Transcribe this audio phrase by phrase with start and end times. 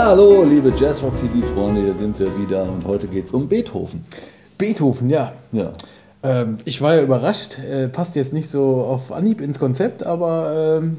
[0.00, 4.00] Ja, hallo, liebe Jazzrock TV-Freunde, hier sind wir wieder und heute geht es um Beethoven.
[4.56, 5.32] Beethoven, ja.
[5.52, 5.72] Ja.
[6.22, 10.78] Ähm, ich war ja überrascht, äh, passt jetzt nicht so auf Anhieb ins Konzept, aber
[10.80, 10.96] ähm,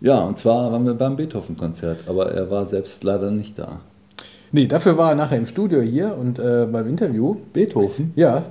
[0.00, 3.80] Ja, und zwar waren wir beim Beethoven-Konzert, aber er war selbst leider nicht da.
[4.52, 7.36] nee, dafür war er nachher im Studio hier und äh, beim Interview.
[7.52, 8.14] Beethoven?
[8.16, 8.42] Ja,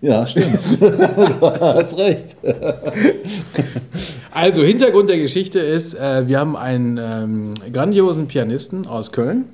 [0.00, 0.80] Ja, stimmt.
[0.80, 2.36] du hast recht.
[4.32, 9.44] also Hintergrund der Geschichte ist, äh, wir haben einen ähm, grandiosen Pianisten aus Köln,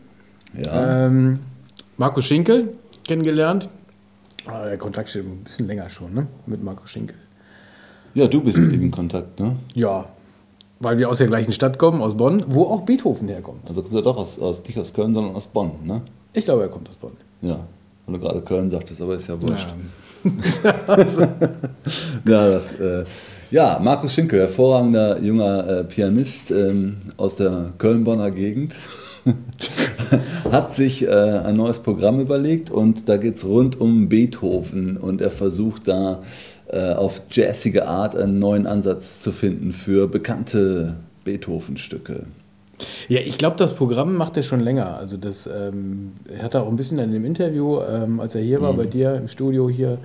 [0.56, 1.40] Ja, ähm,
[1.96, 2.74] Markus Schinkel,
[3.06, 3.68] kennengelernt.
[4.46, 6.26] Ah, der Kontakt steht ein bisschen länger schon, ne?
[6.46, 7.16] Mit Markus Schinkel.
[8.14, 9.56] ja du bist mit ihm in Kontakt, ne?
[9.74, 10.06] Ja,
[10.80, 13.66] weil wir aus der gleichen Stadt kommen, aus Bonn, wo auch Beethoven herkommt.
[13.68, 16.02] Also kommt er doch aus, aus, nicht aus Köln, sondern aus Bonn, ne?
[16.34, 17.12] Ich glaube, er kommt aus Bonn.
[17.42, 17.60] Ja,
[18.06, 19.70] weil du gerade Köln sagtest, aber ist ja wurscht.
[19.70, 19.76] Ja.
[22.26, 23.04] Ja, das, äh,
[23.54, 28.74] ja, Markus Schinkel, hervorragender junger äh, Pianist ähm, aus der Köln-Bonner Gegend,
[30.50, 35.20] hat sich äh, ein neues Programm überlegt und da geht es rund um Beethoven und
[35.20, 36.20] er versucht da
[36.66, 42.24] äh, auf jazzige Art einen neuen Ansatz zu finden für bekannte Beethoven-Stücke.
[43.06, 44.96] Ja, ich glaube, das Programm macht er schon länger.
[44.96, 48.42] Also das ähm, er hat er auch ein bisschen in dem Interview, ähm, als er
[48.42, 49.98] hier war bei dir im Studio hier,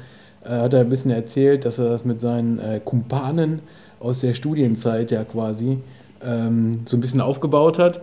[0.44, 3.60] hat er ein bisschen erzählt, dass er das mit seinen äh, Kumpanen
[4.00, 5.78] aus der Studienzeit ja quasi
[6.24, 8.02] ähm, so ein bisschen aufgebaut hat.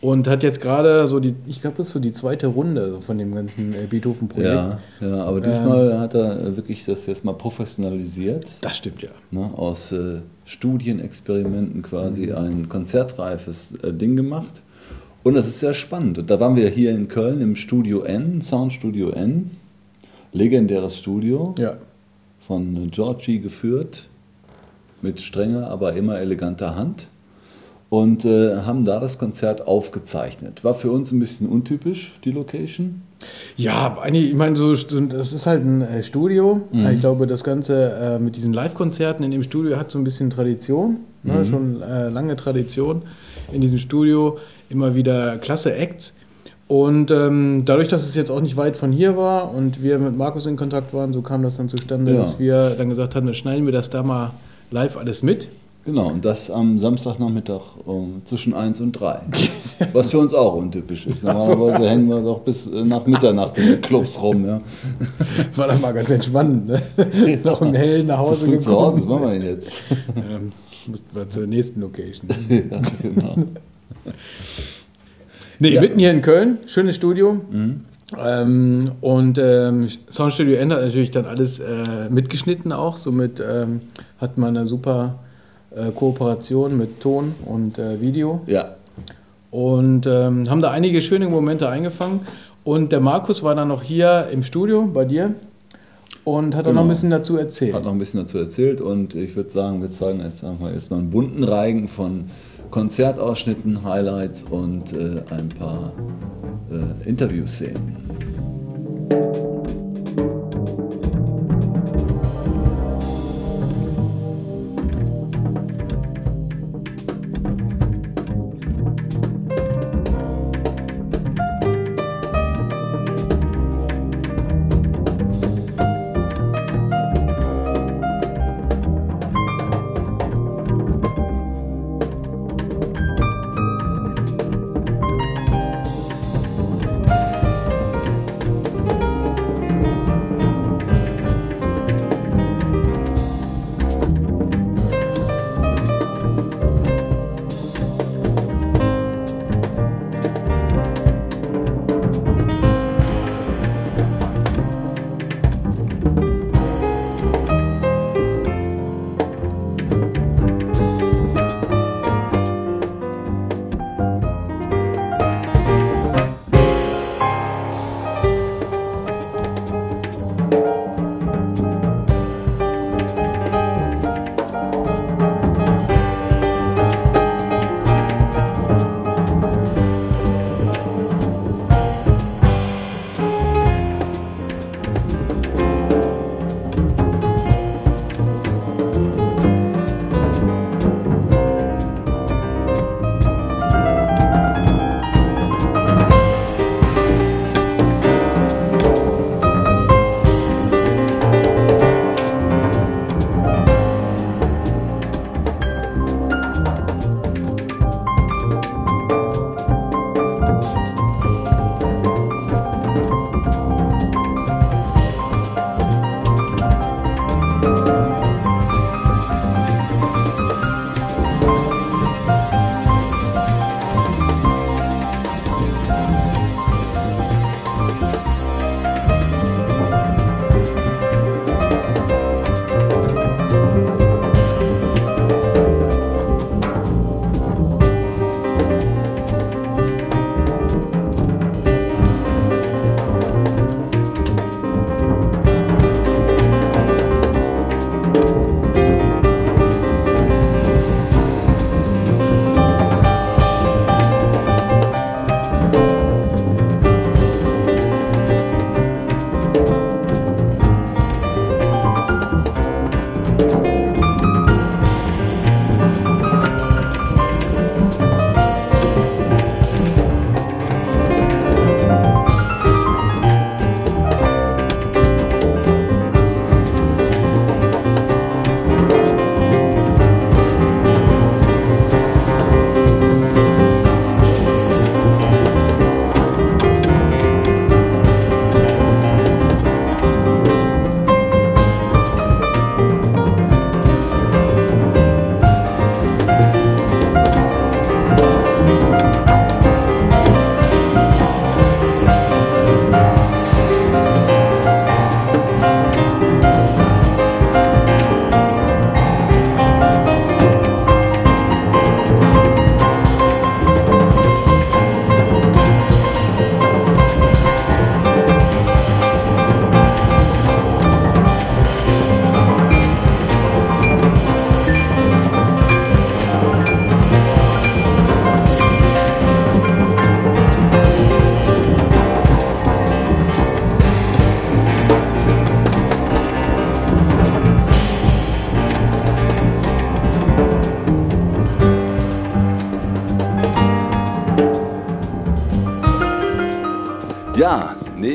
[0.00, 3.16] Und hat jetzt gerade so die, ich glaube, das ist so die zweite Runde von
[3.16, 4.52] dem ganzen äh, Beethoven-Projekt.
[4.52, 8.58] Ja, ja, aber diesmal hat er äh, wirklich das jetzt mal professionalisiert.
[8.60, 9.08] Das stimmt ja.
[9.30, 14.60] ne, aus äh, Studienexperimenten quasi ein konzertreifes äh, Ding gemacht.
[15.22, 16.18] Und das ist sehr spannend.
[16.18, 19.52] Und da waren wir hier in Köln im Studio N, Soundstudio N,
[20.34, 21.76] legendäres Studio, Ja.
[22.40, 24.08] von Georgie geführt,
[25.00, 27.08] mit strenger, aber immer eleganter Hand.
[27.90, 30.64] Und äh, haben da das Konzert aufgezeichnet.
[30.64, 33.02] War für uns ein bisschen untypisch, die Location.
[33.56, 36.62] Ja, eigentlich, ich meine, so, das ist halt ein äh, Studio.
[36.72, 40.28] Ich glaube, das Ganze äh, mit diesen Live-Konzerten in dem Studio hat so ein bisschen
[40.30, 41.44] Tradition, ne?
[41.44, 43.02] schon äh, lange Tradition
[43.52, 44.38] in diesem Studio.
[44.68, 46.14] Immer wieder klasse Acts.
[46.66, 50.16] Und ähm, dadurch, dass es jetzt auch nicht weit von hier war und wir mit
[50.16, 52.20] Markus in Kontakt waren, so kam das dann zustande, Ja.
[52.22, 54.30] dass wir dann gesagt haben, dann schneiden wir das da mal
[54.70, 55.48] live alles mit.
[55.84, 59.20] Genau, und das am Samstagnachmittag um, zwischen 1 und 3.
[59.92, 61.22] Was für uns auch untypisch ist.
[61.22, 64.46] Normalerweise hängen wir doch bis äh, nach Mitternacht in den Clubs rum.
[64.46, 64.62] Ja.
[65.36, 66.68] Das war dann mal ganz entspannend.
[66.68, 66.82] Ne?
[67.44, 69.82] Noch im Hellen nach So Hause früh zu Hause, was machen wir denn jetzt?
[70.16, 70.52] Ähm,
[70.86, 72.28] mussten wir zur nächsten Location.
[72.48, 73.34] ja, genau.
[75.64, 75.80] Nee, Ja.
[75.80, 77.40] mitten hier in Köln, schönes Studio.
[78.22, 82.96] Ähm, und ähm, Soundstudio N hat natürlich dann alles äh, mitgeschnitten auch.
[82.98, 83.80] Somit ähm,
[84.18, 85.18] hat man eine super
[85.74, 88.42] äh, Kooperation mit Ton und äh, Video.
[88.46, 88.74] Ja,
[89.50, 92.20] Und ähm, haben da einige schöne Momente eingefangen.
[92.62, 95.34] Und der Markus war dann noch hier im Studio bei dir
[96.24, 96.82] und hat auch noch Genau.
[96.82, 97.74] ein bisschen dazu erzählt.
[97.74, 101.00] hat noch ein bisschen dazu erzählt und ich würde sagen, wir zeigen einfach mal erstmal
[101.00, 102.24] einen bunten Reigen von
[102.74, 105.92] Konzertausschnitten, Highlights und äh, ein paar
[106.72, 108.33] äh, Interviewszenen.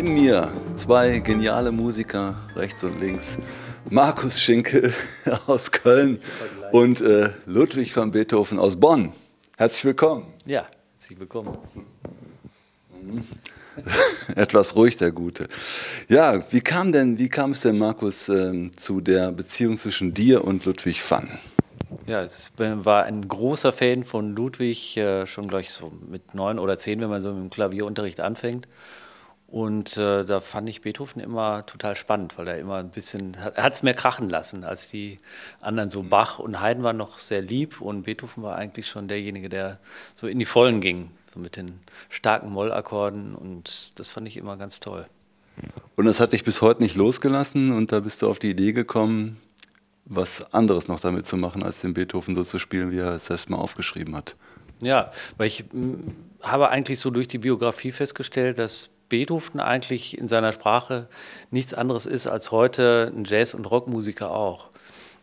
[0.01, 3.37] Neben mir zwei geniale Musiker, rechts und links.
[3.89, 4.93] Markus Schinkel
[5.47, 6.21] aus Köln
[6.71, 9.11] und äh, Ludwig van Beethoven aus Bonn.
[9.57, 10.27] Herzlich willkommen.
[10.45, 11.57] Ja, herzlich willkommen.
[14.37, 15.49] Etwas ruhig, der Gute.
[16.07, 20.45] Ja, wie kam denn, wie kam es denn, Markus, ähm, zu der Beziehung zwischen dir
[20.45, 21.27] und Ludwig van?
[22.07, 26.77] Ja, ich war ein großer Fan von Ludwig, äh, schon gleich so mit neun oder
[26.77, 28.65] zehn, wenn man so mit dem Klavierunterricht anfängt.
[29.51, 33.63] Und äh, da fand ich Beethoven immer total spannend, weil er immer ein bisschen, er
[33.63, 35.17] hat es mehr krachen lassen als die
[35.59, 35.89] anderen.
[35.89, 39.79] So Bach und Haydn waren noch sehr lieb und Beethoven war eigentlich schon derjenige, der
[40.13, 41.79] so in die Vollen ging, so mit den
[42.09, 45.05] starken Mollakkorden und das fand ich immer ganz toll.
[45.95, 48.71] Und das hat dich bis heute nicht losgelassen und da bist du auf die Idee
[48.71, 49.41] gekommen,
[50.05, 53.25] was anderes noch damit zu machen, als den Beethoven so zu spielen, wie er es
[53.25, 54.35] selbst mal aufgeschrieben hat.
[54.79, 55.65] Ja, weil ich
[56.41, 61.07] habe eigentlich so durch die Biografie festgestellt, dass Beethoven eigentlich in seiner Sprache
[61.51, 64.68] nichts anderes ist als heute ein Jazz- und Rockmusiker auch.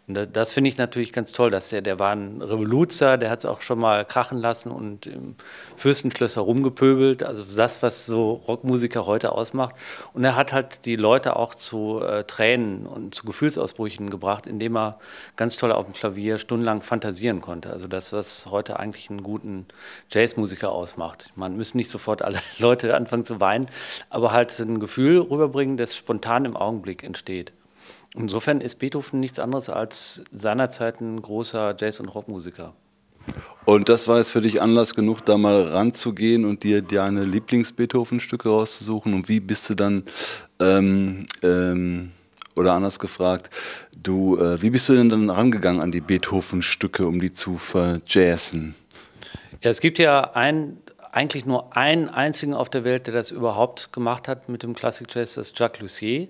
[0.08, 3.40] Und das finde ich natürlich ganz toll, dass der, der war ein Revoluzer, der hat
[3.40, 5.34] es auch schon mal krachen lassen und im
[5.76, 9.75] Fürstenschlösser rumgepöbelt, also das, was so Rockmusiker heute ausmacht.
[10.14, 14.76] Und er hat halt die Leute auch zu äh, Tränen und zu Gefühlsausbrüchen gebracht, indem
[14.76, 15.00] er
[15.34, 17.70] ganz toll auf dem Klavier stundenlang fantasieren konnte.
[17.70, 19.66] Also das, was heute eigentlich einen guten
[20.10, 21.30] Jazzmusiker ausmacht.
[21.34, 23.66] Man müssen nicht sofort alle Leute anfangen zu weinen,
[24.08, 27.52] aber halt ein Gefühl rüberbringen, das spontan im Augenblick entsteht.
[28.14, 32.75] Insofern ist Beethoven nichts anderes als seinerzeit ein großer Jazz- und Rockmusiker.
[33.64, 38.48] Und das war jetzt für dich Anlass genug, da mal ranzugehen und dir deine Lieblings-Beethoven-Stücke
[38.48, 39.12] rauszusuchen.
[39.12, 40.04] Und wie bist du dann,
[40.60, 42.12] ähm, ähm,
[42.54, 43.50] oder anders gefragt,
[44.00, 48.76] du, äh, wie bist du denn dann rangegangen an die Beethoven-Stücke, um die zu verjazzen?
[49.62, 50.78] Ja, es gibt ja ein,
[51.10, 55.06] eigentlich nur einen einzigen auf der Welt, der das überhaupt gemacht hat mit dem Classic
[55.12, 56.28] Jazz, das ist Jacques Lussier.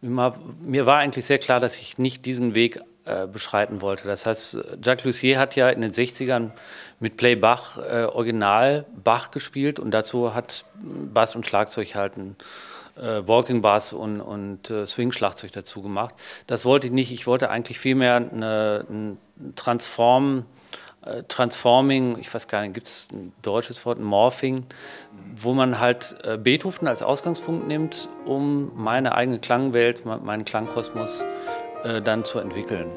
[0.00, 4.06] Mir war eigentlich sehr klar, dass ich nicht diesen Weg äh, beschreiten wollte.
[4.08, 6.50] Das heißt, Jacques Lussier hat ja in den 60ern
[7.00, 12.36] mit Play Bach äh, Original Bach gespielt und dazu hat Bass und Schlagzeug halt ein
[12.96, 16.14] äh, Walking Bass und, und äh, Swing-Schlagzeug dazu gemacht.
[16.46, 17.12] Das wollte ich nicht.
[17.12, 19.18] Ich wollte eigentlich vielmehr eine, ein
[19.54, 20.44] Transform
[21.28, 24.66] Transforming, ich weiß gar nicht, gibt es ein deutsches Wort, Morphing,
[25.34, 31.24] wo man halt äh, Beethoven als Ausgangspunkt nimmt, um meine eigene Klangwelt, meinen Klangkosmos
[31.84, 32.90] äh, dann zu entwickeln.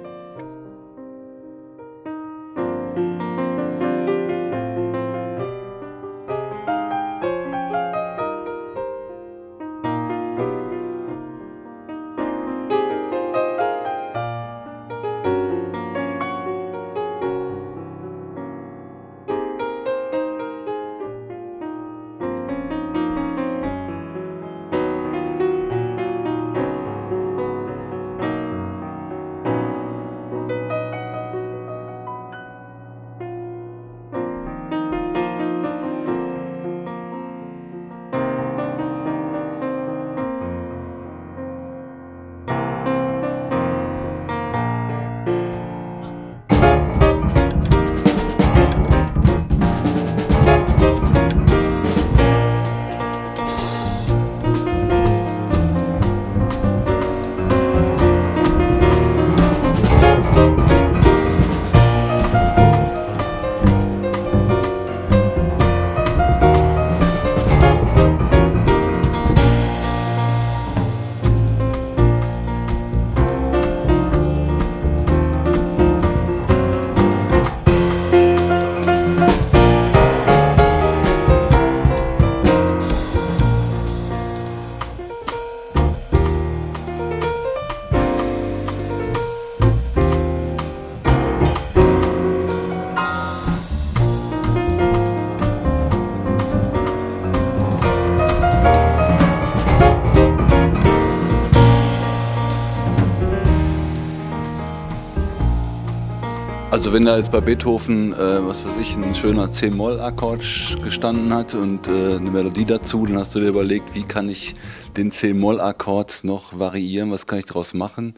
[106.89, 110.41] Also wenn da jetzt bei Beethoven, äh, was weiß ich, ein schöner C-Moll-Akkord
[110.83, 114.55] gestanden hat und äh, eine Melodie dazu, dann hast du dir überlegt, wie kann ich
[114.97, 118.15] den C-Moll-Akkord noch variieren, was kann ich daraus machen?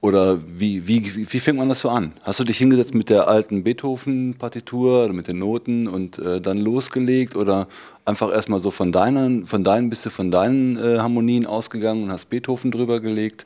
[0.00, 2.12] Oder wie, wie, wie fängt man das so an?
[2.22, 6.56] Hast du dich hingesetzt mit der alten Beethoven-Partitur oder mit den Noten und äh, dann
[6.56, 7.68] losgelegt oder
[8.06, 12.12] einfach erstmal so von deinen, von deinen, bist du von deinen äh, Harmonien ausgegangen und
[12.12, 13.44] hast Beethoven drüber gelegt?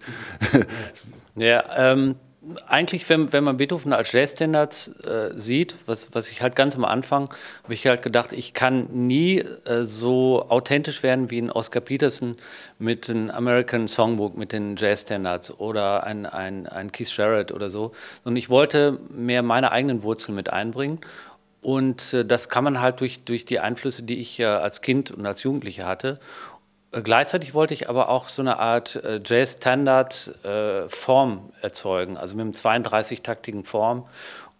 [1.37, 2.15] Ja, ähm,
[2.67, 6.85] eigentlich, wenn, wenn man Beethoven als Jazzstandards äh, sieht, was, was ich halt ganz am
[6.85, 7.31] Anfang,
[7.63, 12.37] habe ich halt gedacht, ich kann nie äh, so authentisch werden wie ein Oscar Peterson
[12.79, 17.93] mit dem American Songbook, mit den Jazzstandards oder ein, ein, ein Keith Jarrett oder so.
[18.25, 21.01] Und ich wollte mehr meine eigenen Wurzeln mit einbringen.
[21.65, 25.11] Und äh, das kann man halt durch, durch die Einflüsse, die ich äh, als Kind
[25.11, 26.21] und als Jugendliche hatte.
[26.95, 32.43] Äh, gleichzeitig wollte ich aber auch so eine Art äh, Jazz-Standard-Form äh, erzeugen, also mit
[32.43, 34.09] einem 32-taktigen Form.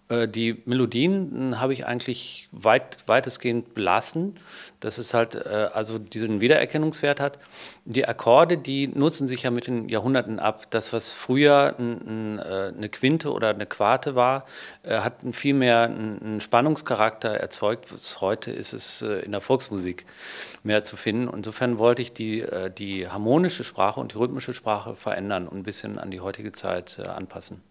[0.09, 4.35] Äh, die Melodien hm, habe ich eigentlich weit, weitestgehend belassen
[4.85, 7.39] dass es halt äh, also diesen Wiedererkennungswert hat.
[7.87, 10.71] Die Akkorde, die nutzen sich ja mit den Jahrhunderten ab.
[10.71, 14.45] Das, was früher ein, ein, äh, eine Quinte oder eine Quarte war,
[14.83, 17.87] äh, hat viel mehr einen Spannungscharakter erzeugt.
[18.21, 20.05] Heute ist es äh, in der Volksmusik
[20.63, 21.33] mehr zu finden.
[21.35, 25.63] Insofern wollte ich die, äh, die harmonische Sprache und die rhythmische Sprache verändern und ein
[25.63, 27.63] bisschen an die heutige Zeit anpassen.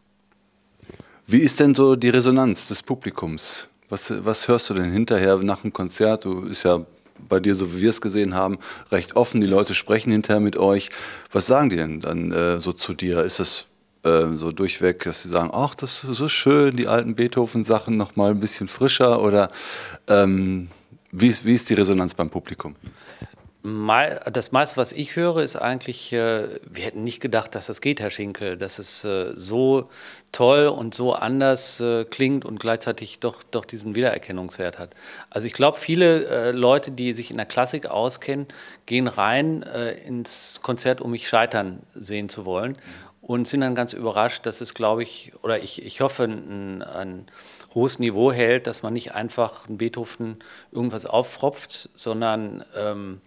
[1.25, 3.69] Wie ist denn so die Resonanz des Publikums?
[3.89, 6.25] Was, was hörst du denn hinterher nach dem Konzert?
[6.25, 6.85] Du bist ja
[7.29, 8.57] bei dir, so wie wir es gesehen haben,
[8.91, 9.39] recht offen.
[9.39, 10.89] Die Leute sprechen hinterher mit euch.
[11.31, 13.23] Was sagen die denn dann äh, so zu dir?
[13.23, 13.67] Ist das
[14.03, 18.17] äh, so durchweg, dass sie sagen, ach, das ist so schön, die alten Beethoven-Sachen noch
[18.17, 19.21] mal ein bisschen frischer?
[19.21, 19.49] Oder
[20.07, 20.67] ähm,
[21.11, 22.75] wie, ist, wie ist die Resonanz beim Publikum?
[23.65, 28.01] Das meiste, was ich höre, ist eigentlich, äh, wir hätten nicht gedacht, dass das geht,
[28.01, 29.85] Herr Schinkel, dass es äh, so
[30.33, 34.95] toll und so anders äh, klingt und gleichzeitig doch, doch diesen Wiedererkennungswert hat.
[35.29, 38.47] Also ich glaube, viele Leute, die sich in der Klassik auskennen,
[38.85, 42.77] gehen rein ins Konzert, um mich scheitern sehen zu wollen
[43.21, 47.27] und sind dann ganz überrascht, dass es, glaube ich, oder ich, ich hoffe, ein, ein
[47.73, 50.39] hohes Niveau hält, dass man nicht einfach ein Beethoven
[50.71, 53.21] irgendwas auffropft, sondern ähm,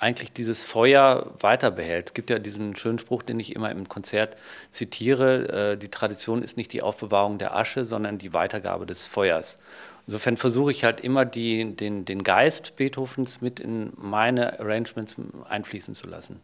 [0.00, 2.08] eigentlich dieses Feuer weiter behält.
[2.08, 4.36] Es gibt ja diesen schönen Spruch, den ich immer im Konzert
[4.70, 9.58] zitiere, äh, die Tradition ist nicht die Aufbewahrung der Asche, sondern die Weitergabe des Feuers.
[10.06, 15.16] Insofern versuche ich halt immer die, den, den Geist Beethovens mit in meine Arrangements
[15.48, 16.40] einfließen zu lassen.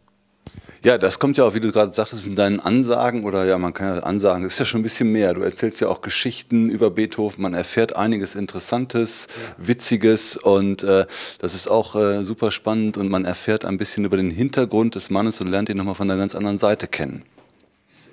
[0.85, 3.73] Ja, das kommt ja auch, wie du gerade sagtest, in deinen Ansagen oder ja, man
[3.73, 5.33] kann ja Ansagen, das ist ja schon ein bisschen mehr.
[5.33, 9.67] Du erzählst ja auch Geschichten über Beethoven, man erfährt einiges Interessantes, ja.
[9.67, 11.07] Witziges und äh,
[11.39, 15.09] das ist auch äh, super spannend und man erfährt ein bisschen über den Hintergrund des
[15.09, 17.23] Mannes und lernt ihn nochmal von einer ganz anderen Seite kennen.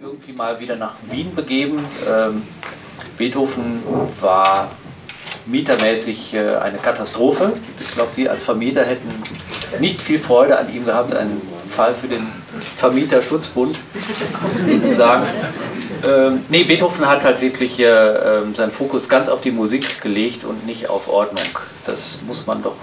[0.01, 1.85] Irgendwie mal wieder nach Wien begeben.
[2.09, 2.43] Ähm,
[3.19, 3.83] Beethoven
[4.19, 4.71] war
[5.45, 7.53] mietermäßig äh, eine Katastrophe.
[7.81, 9.11] Ich glaube, Sie als Vermieter hätten
[9.79, 12.27] nicht viel Freude an ihm gehabt, einen Fall für den
[12.77, 13.77] Vermieterschutzbund
[14.67, 15.27] sozusagen.
[16.05, 20.45] Ähm, nee, Beethoven hat halt wirklich äh, ähm, seinen Fokus ganz auf die Musik gelegt
[20.45, 21.47] und nicht auf Ordnung.
[21.87, 22.77] Das muss man doch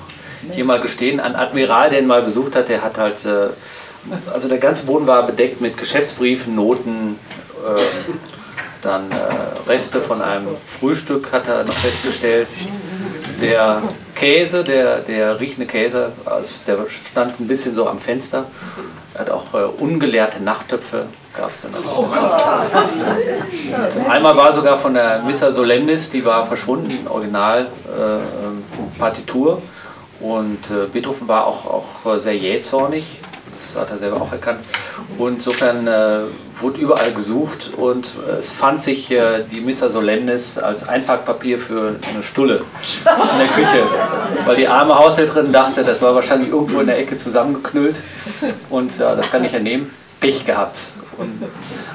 [0.51, 1.19] hier mal gestehen.
[1.19, 3.49] Ein Admiral, der ihn mal besucht hat, der hat halt, äh,
[4.31, 7.19] also der ganze Boden war bedeckt mit Geschäftsbriefen, Noten,
[7.65, 7.81] äh,
[8.81, 12.47] dann äh, Reste von einem Frühstück hat er noch festgestellt.
[13.41, 13.81] Der
[14.15, 18.45] Käse, der, der riechende Käse, also der stand ein bisschen so am Fenster.
[19.13, 21.05] Er hat auch äh, ungelehrte Nachttöpfe,
[21.35, 21.99] gab es dann auch.
[23.95, 29.61] Und einmal war sogar von der Missa Solemnis, die war verschwunden, Original äh, Partitur.
[30.19, 33.21] Und äh, Beethoven war auch, auch sehr jähzornig,
[33.59, 34.59] das hat er selber auch erkannt.
[35.17, 36.21] Und insofern äh,
[36.59, 41.95] wurde überall gesucht und äh, es fand sich äh, die Missa Solemnis als Einpackpapier für
[42.09, 42.63] eine Stulle
[43.05, 43.83] in der Küche,
[44.45, 48.01] weil die arme Haushälterin dachte, das war wahrscheinlich irgendwo in der Ecke zusammengeknüllt
[48.69, 49.91] und ja, das kann ich ja nehmen.
[50.19, 50.77] Pech gehabt.
[51.17, 51.43] Und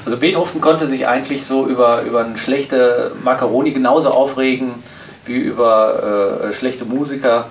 [0.05, 4.83] also Beethoven konnte sich eigentlich so über, über eine schlechte Macaroni genauso aufregen
[5.27, 7.49] wie über äh, schlechte Musiker.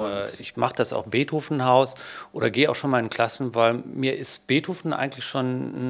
[0.00, 1.94] Und ich mache das auch Beethovenhaus
[2.32, 5.46] oder gehe auch schon mal in Klassen, weil mir ist Beethoven eigentlich schon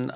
[0.06, 0.12] ein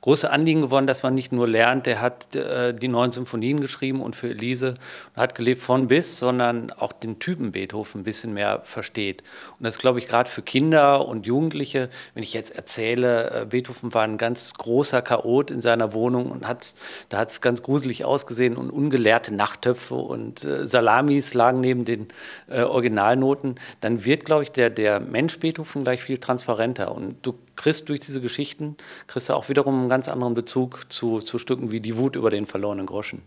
[0.00, 4.02] großes Anliegen geworden, dass man nicht nur lernt, der hat äh, die neuen Symphonien geschrieben
[4.02, 4.74] und für Elise
[5.14, 9.22] und hat gelebt von bis, sondern auch den Typen Beethoven ein bisschen mehr versteht.
[9.58, 13.94] Und das glaube ich gerade für Kinder und Jugendliche, wenn ich jetzt erzähle, äh, Beethoven
[13.94, 16.74] war ein ganz großer Chaot in seiner Wohnung und hat,
[17.08, 22.08] da hat es ganz gruselig ausgesehen und ungelehrte Nachttöpfe und äh, Salamis lagen neben den
[22.48, 26.94] äh, Original Originalnoten, dann wird, glaube ich, der, der Mensch Beethoven gleich viel transparenter.
[26.94, 31.20] Und du kriegst durch diese Geschichten, kriegst du auch wiederum einen ganz anderen Bezug zu,
[31.20, 33.22] zu Stücken wie Die Wut über den verlorenen Groschen.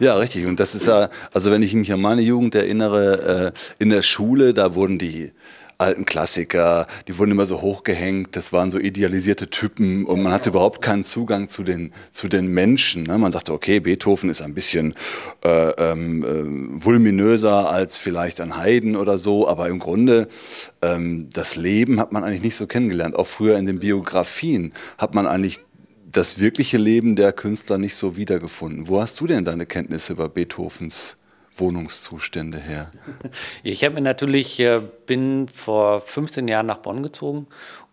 [0.00, 0.46] Ja, richtig.
[0.46, 4.02] Und das ist ja, also wenn ich mich an meine Jugend erinnere, äh, in der
[4.02, 5.32] Schule, da wurden die
[5.80, 10.50] alten Klassiker, die wurden immer so hochgehängt, das waren so idealisierte Typen und man hatte
[10.50, 13.04] überhaupt keinen Zugang zu den, zu den Menschen.
[13.04, 13.18] Ne?
[13.18, 14.94] Man sagte, okay, Beethoven ist ein bisschen
[15.44, 20.28] äh, ähm, äh, vulminöser als vielleicht ein Haydn oder so, aber im Grunde
[20.82, 23.16] ähm, das Leben hat man eigentlich nicht so kennengelernt.
[23.16, 25.60] Auch früher in den Biografien hat man eigentlich
[26.12, 28.88] das wirkliche Leben der Künstler nicht so wiedergefunden.
[28.88, 31.16] Wo hast du denn deine Kenntnisse über Beethovens
[31.54, 32.90] Wohnungszustände her?
[33.62, 37.46] Ich habe natürlich, äh, bin vor 15 Jahren nach Bonn gezogen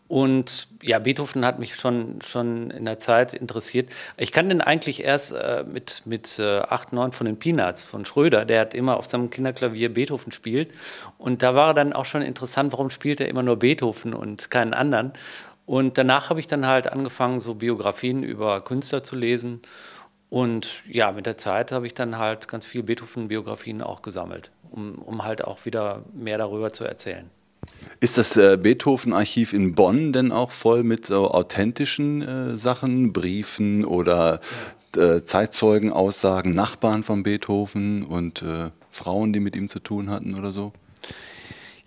[0.08, 3.90] und ja, Beethoven hat mich schon, schon in der Zeit interessiert.
[4.16, 8.06] Ich kann den eigentlich erst äh, mit, mit äh, 8, 9 von den Peanuts, von
[8.06, 10.74] Schröder, der hat immer auf seinem Kinderklavier Beethoven spielt.
[11.18, 14.74] Und da war dann auch schon interessant, warum spielt er immer nur Beethoven und keinen
[14.74, 15.12] anderen.
[15.66, 19.62] Und danach habe ich dann halt angefangen, so Biografien über Künstler zu lesen.
[20.30, 24.96] Und ja, mit der Zeit habe ich dann halt ganz viele Beethoven-Biografien auch gesammelt, um,
[24.96, 27.30] um halt auch wieder mehr darüber zu erzählen.
[28.00, 33.86] Ist das äh, Beethoven-Archiv in Bonn denn auch voll mit so authentischen äh, Sachen, Briefen
[33.86, 34.40] oder
[34.96, 40.50] äh, Zeitzeugenaussagen, Nachbarn von Beethoven und äh, Frauen, die mit ihm zu tun hatten oder
[40.50, 40.74] so?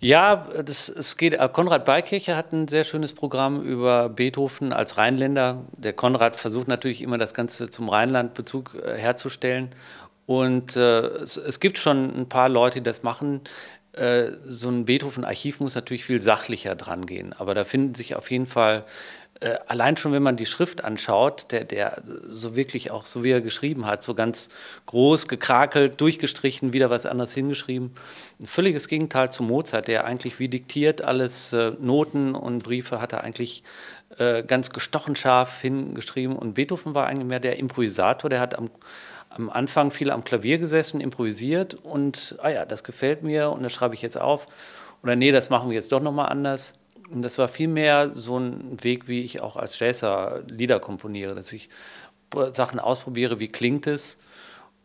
[0.03, 1.33] Ja, das, es geht.
[1.33, 5.63] Äh, Konrad Beikircher hat ein sehr schönes Programm über Beethoven als Rheinländer.
[5.77, 9.69] Der Konrad versucht natürlich immer das Ganze zum Rheinland-Bezug äh, herzustellen.
[10.25, 13.41] Und äh, es, es, gibt schon ein paar Leute, die das machen.
[13.93, 17.33] Äh, so ein Beethoven-Archiv muss natürlich viel sachlicher dran gehen.
[17.37, 18.85] Aber da finden sich auf jeden Fall
[19.41, 23.31] äh, allein schon, wenn man die Schrift anschaut, der, der so wirklich auch, so wie
[23.31, 24.49] er geschrieben hat, so ganz
[24.85, 27.91] groß, gekrakelt, durchgestrichen, wieder was anderes hingeschrieben.
[28.39, 33.13] Ein völliges Gegenteil zu Mozart, der eigentlich wie diktiert alles, äh, Noten und Briefe hat
[33.13, 33.63] er eigentlich
[34.19, 36.35] äh, ganz gestochen scharf hingeschrieben.
[36.35, 38.69] Und Beethoven war eigentlich mehr der Improvisator, der hat am,
[39.29, 43.73] am Anfang viel am Klavier gesessen, improvisiert und, ah ja, das gefällt mir und das
[43.73, 44.45] schreibe ich jetzt auf.
[45.01, 46.75] Oder nee, das machen wir jetzt doch nochmal anders.
[47.11, 51.51] Und das war vielmehr so ein Weg, wie ich auch als Jazzer Lieder komponiere, dass
[51.51, 51.69] ich
[52.51, 54.17] Sachen ausprobiere, wie klingt es.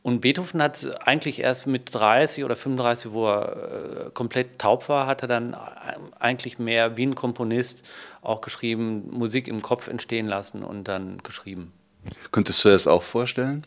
[0.02, 5.08] Und Beethoven hat eigentlich erst mit 30 oder 35, wo er äh, komplett taub war,
[5.08, 5.56] hat er dann
[6.20, 7.84] eigentlich mehr wie ein Komponist
[8.22, 11.72] auch geschrieben, Musik im Kopf entstehen lassen und dann geschrieben.
[12.30, 13.64] Könntest du dir das auch vorstellen,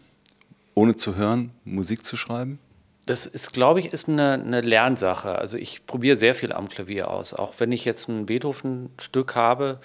[0.76, 2.60] ohne zu hören, Musik zu schreiben?
[3.10, 5.32] Das ist, glaube ich, ist eine, eine Lernsache.
[5.32, 7.34] Also ich probiere sehr viel am Klavier aus.
[7.34, 9.80] Auch wenn ich jetzt ein Beethoven-Stück habe,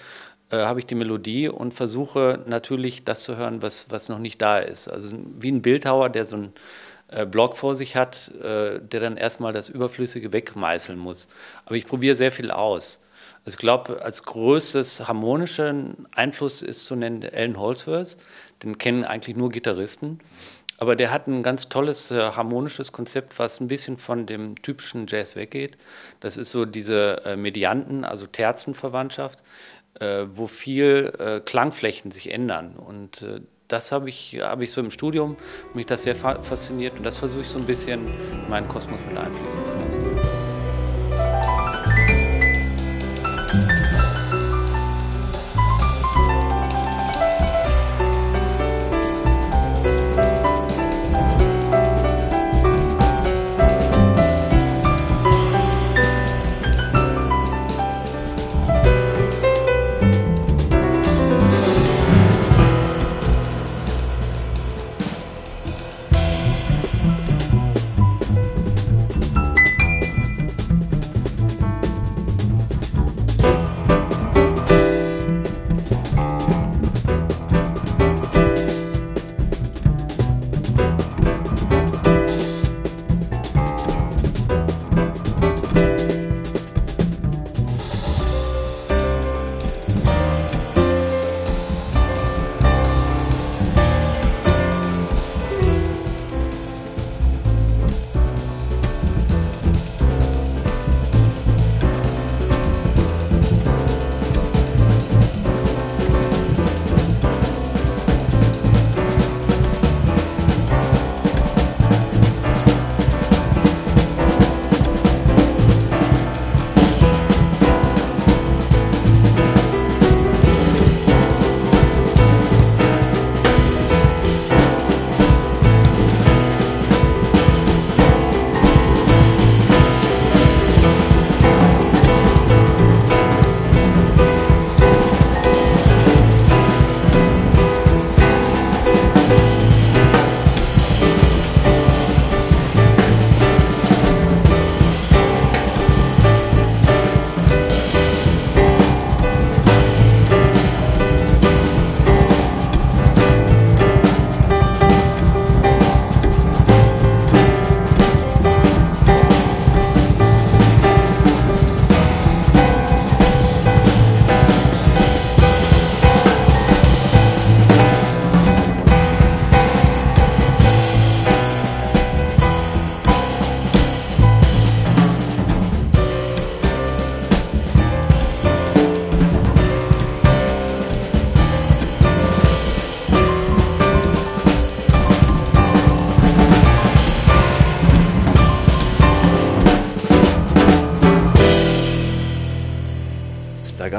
[0.51, 4.43] äh, habe ich die Melodie und versuche natürlich das zu hören, was, was noch nicht
[4.43, 4.87] da ist.
[4.87, 6.53] Also wie ein Bildhauer, der so einen
[7.07, 11.27] äh, Block vor sich hat, äh, der dann erstmal das Überflüssige wegmeißeln muss.
[11.65, 13.03] Aber ich probiere sehr viel aus.
[13.43, 18.17] Also ich glaube, als größtes harmonischen Einfluss ist zu nennen Alan Holdsworth.
[18.61, 20.19] Den kennen eigentlich nur Gitarristen.
[20.77, 25.07] Aber der hat ein ganz tolles äh, harmonisches Konzept, was ein bisschen von dem typischen
[25.07, 25.77] Jazz weggeht.
[26.19, 29.39] Das ist so diese äh, Medianten, also Terzenverwandtschaft,
[29.99, 32.75] äh, wo viel äh, Klangflächen sich ändern.
[32.75, 35.37] Und äh, das habe ich, hab ich so im Studium,
[35.73, 38.99] mich das sehr fa fasziniert und das versuche ich so ein bisschen in meinen Kosmos
[39.09, 40.44] mit einfließen zu lassen.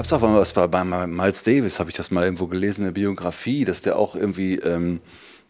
[0.07, 2.87] Es auch mal was bei, bei Miles Davis, habe ich das mal irgendwo gelesen in
[2.87, 5.01] der Biografie, dass der auch irgendwie ähm,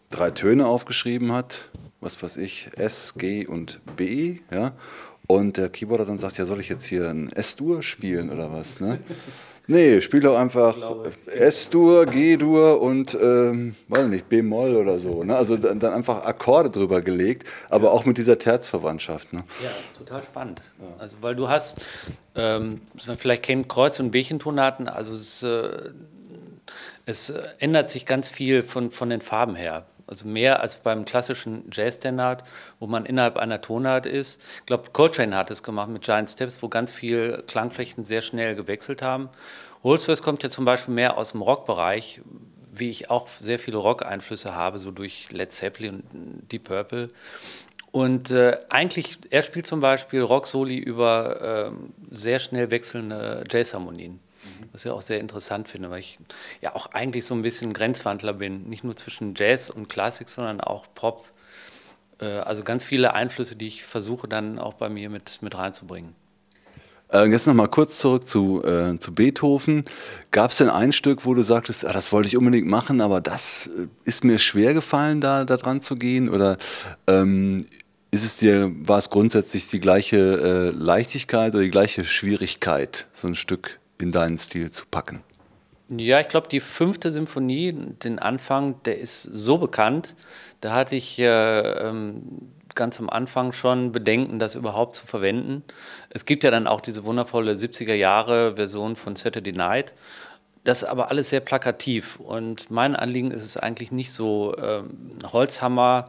[0.09, 1.69] drei Töne aufgeschrieben hat,
[2.01, 4.73] was weiß ich, S, G und B, ja.
[5.27, 8.81] Und der Keyboarder dann sagt, ja, soll ich jetzt hier ein S-Dur spielen oder was,
[8.81, 9.01] ne?
[9.69, 10.77] Nee, spiel doch einfach
[11.27, 15.25] S-Dur, G-Dur und, ähm, weiß nicht, B-Moll oder so.
[15.25, 15.37] Ne?
[15.37, 17.91] Also dann, dann, einfach Akkorde drüber gelegt, aber ja.
[17.91, 19.33] auch mit dieser Terzverwandtschaft.
[19.33, 19.45] Ne?
[19.63, 20.63] Ja, total spannend.
[20.79, 21.03] Ja.
[21.03, 21.81] Also, weil du hast,
[22.37, 22.83] ähm,
[23.19, 25.91] vielleicht kennt Kreuz- und Bärchentonaten, also es, äh,
[27.07, 29.87] es ändert sich ganz viel von, von den Farben her.
[30.07, 32.45] Also mehr als beim klassischen Jazz-Standard,
[32.79, 34.41] wo man innerhalb einer Tonart ist.
[34.61, 38.55] Ich glaube, Coltrane hat es gemacht mit Giant Steps, wo ganz viele Klangflächen sehr schnell
[38.55, 39.29] gewechselt haben.
[39.83, 42.21] Holzfirst kommt ja zum Beispiel mehr aus dem Rockbereich,
[42.71, 47.09] wie ich auch sehr viele Rock-Einflüsse habe, so durch Led Zeppelin und Deep Purple.
[47.91, 54.21] Und äh, eigentlich, er spielt zum Beispiel Rock-Soli über äh, sehr schnell wechselnde Jazz-Harmonien.
[54.73, 56.19] Was ich auch sehr interessant finde, weil ich
[56.61, 58.69] ja auch eigentlich so ein bisschen Grenzwandler bin.
[58.69, 61.27] Nicht nur zwischen Jazz und Klassik, sondern auch Pop.
[62.21, 66.15] Äh, also ganz viele Einflüsse, die ich versuche dann auch bei mir mit, mit reinzubringen.
[67.13, 69.85] Äh, jetzt noch mal kurz zurück zu, äh, zu Beethoven.
[70.33, 73.21] Gab es denn ein Stück, wo du sagtest, ah, das wollte ich unbedingt machen, aber
[73.21, 76.29] das äh, ist mir schwer gefallen, da, da dran zu gehen?
[76.29, 76.59] Oder
[77.07, 77.65] ähm,
[78.11, 83.29] ist es dir, war es grundsätzlich die gleiche äh, Leichtigkeit oder die gleiche Schwierigkeit, so
[83.29, 85.23] ein Stück in deinen Stil zu packen?
[85.89, 90.17] Ja, ich glaube, die fünfte Symphonie, den Anfang, der ist so bekannt.
[90.61, 95.63] Da hatte ich äh, ähm, ganz am Anfang schon Bedenken, das überhaupt zu verwenden.
[96.11, 99.95] Es gibt ja dann auch diese wundervolle 70er Jahre Version von Saturday Night.
[100.65, 102.17] Das ist aber alles sehr plakativ.
[102.17, 106.07] Und mein Anliegen ist es eigentlich nicht so ähm, Holzhammer,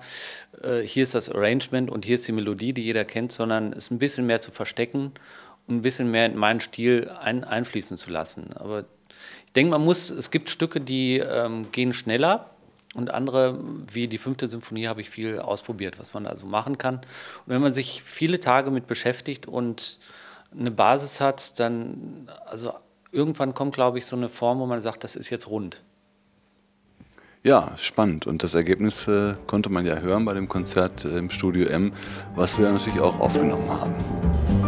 [0.64, 3.92] äh, hier ist das Arrangement und hier ist die Melodie, die jeder kennt, sondern es
[3.92, 5.12] ein bisschen mehr zu verstecken
[5.70, 8.54] ein bisschen mehr in meinen Stil ein, einfließen zu lassen.
[8.56, 8.86] Aber
[9.46, 12.52] ich denke, man muss, es gibt Stücke, die ähm, gehen schneller
[12.94, 13.60] und andere,
[13.92, 16.96] wie die fünfte Symphonie, habe ich viel ausprobiert, was man also machen kann.
[16.96, 17.04] Und
[17.46, 20.00] wenn man sich viele Tage mit beschäftigt und
[20.58, 22.74] eine Basis hat, dann, also
[23.12, 25.84] irgendwann kommt, glaube ich, so eine Form, wo man sagt, das ist jetzt rund.
[27.44, 28.28] Ja, spannend.
[28.28, 31.94] Und das Ergebnis äh, konnte man ja hören bei dem Konzert äh, im Studio M,
[32.36, 34.67] was wir natürlich auch aufgenommen haben.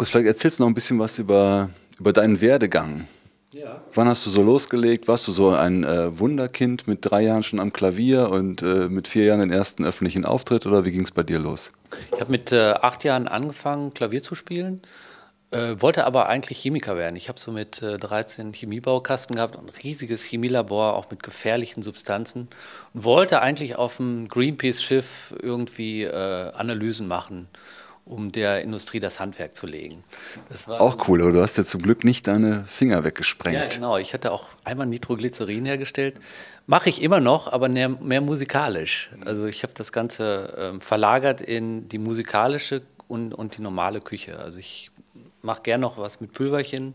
[0.00, 3.06] Markus, vielleicht erzählst du noch ein bisschen was über, über deinen Werdegang.
[3.52, 3.82] Ja.
[3.92, 5.08] Wann hast du so losgelegt?
[5.08, 9.08] Warst du so ein äh, Wunderkind mit drei Jahren schon am Klavier und äh, mit
[9.08, 11.72] vier Jahren den ersten öffentlichen Auftritt oder wie ging es bei dir los?
[12.14, 14.80] Ich habe mit äh, acht Jahren angefangen, Klavier zu spielen,
[15.50, 17.16] äh, wollte aber eigentlich Chemiker werden.
[17.16, 21.82] Ich habe so mit 13 äh, Chemiebaukasten gehabt und ein riesiges Chemielabor, auch mit gefährlichen
[21.82, 22.48] Substanzen
[22.94, 27.48] und wollte eigentlich auf dem Greenpeace-Schiff irgendwie äh, Analysen machen
[28.10, 30.02] um der Industrie das Handwerk zu legen.
[30.66, 33.56] auch cool, aber du hast ja zum Glück nicht deine Finger weggesprengt.
[33.56, 33.96] Ja, genau.
[33.96, 36.16] Ich hatte auch einmal Nitroglycerin hergestellt.
[36.66, 39.10] Mache ich immer noch, aber mehr, mehr musikalisch.
[39.24, 44.38] Also ich habe das Ganze äh, verlagert in die musikalische und, und die normale Küche.
[44.38, 44.90] Also ich
[45.42, 46.94] mache gern noch was mit Pülverchen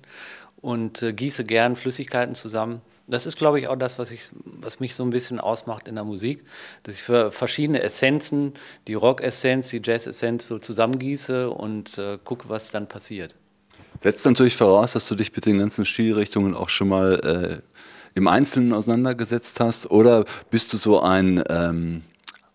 [0.61, 2.81] und äh, gieße gern Flüssigkeiten zusammen.
[3.07, 5.95] Das ist, glaube ich, auch das, was, ich, was mich so ein bisschen ausmacht in
[5.95, 6.43] der Musik,
[6.83, 8.53] dass ich für verschiedene Essenzen,
[8.87, 13.35] die Rock-Essenz, die Jazz-Essenz so zusammengieße und äh, gucke, was dann passiert.
[13.99, 17.75] Setzt natürlich voraus, dass du dich mit den ganzen Stilrichtungen auch schon mal äh,
[18.15, 22.01] im Einzelnen auseinandergesetzt hast oder bist du so ein, ähm,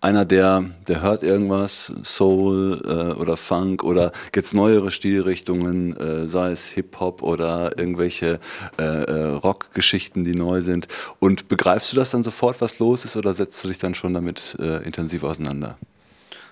[0.01, 6.53] einer, der, der hört irgendwas, Soul äh, oder Funk oder jetzt neuere Stilrichtungen, äh, sei
[6.53, 8.41] es Hip-Hop oder irgendwelche
[8.79, 10.89] äh, äh, Rock-Geschichten, die neu sind.
[11.19, 14.15] Und begreifst du das dann sofort, was los ist, oder setzt du dich dann schon
[14.15, 15.77] damit äh, intensiv auseinander?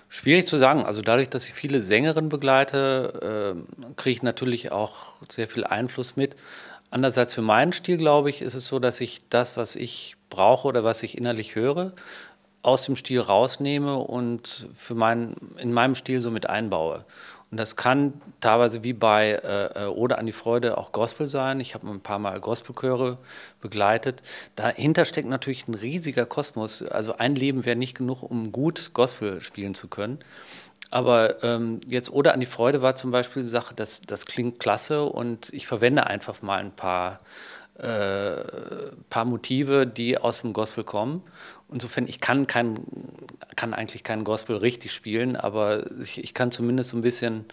[0.09, 0.83] Schwierig zu sagen.
[0.85, 6.15] Also dadurch, dass ich viele Sängerinnen begleite, äh, kriege ich natürlich auch sehr viel Einfluss
[6.15, 6.35] mit.
[6.91, 10.67] Andererseits für meinen Stil, glaube ich, ist es so, dass ich das, was ich brauche
[10.67, 11.93] oder was ich innerlich höre,
[12.61, 17.05] aus dem Stil rausnehme und für mein, in meinem Stil so mit einbaue.
[17.51, 21.59] Und das kann teilweise wie bei äh, äh Ode an die Freude auch Gospel sein.
[21.59, 23.17] Ich habe ein paar Mal Gospelchöre
[23.59, 24.21] begleitet.
[24.55, 26.83] Dahinter steckt natürlich ein riesiger Kosmos.
[26.83, 30.19] Also ein Leben wäre nicht genug, um gut Gospel spielen zu können.
[30.91, 34.59] Aber ähm, jetzt Ode an die Freude war zum Beispiel eine Sache, das, das klingt
[34.59, 37.19] klasse und ich verwende einfach mal ein paar,
[37.77, 38.41] äh,
[39.09, 41.23] paar Motive, die aus dem Gospel kommen.
[41.71, 42.79] Insofern, ich kann, kein,
[43.55, 47.45] kann eigentlich keinen Gospel richtig spielen, aber ich, ich kann zumindest so ein bisschen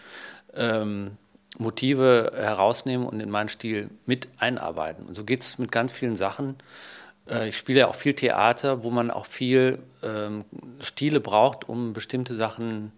[0.54, 1.18] ähm,
[1.58, 5.06] Motive herausnehmen und in meinen Stil mit einarbeiten.
[5.06, 6.56] Und so geht es mit ganz vielen Sachen.
[7.28, 10.44] Äh, ich spiele ja auch viel Theater, wo man auch viel ähm,
[10.80, 12.92] Stile braucht, um bestimmte Sachen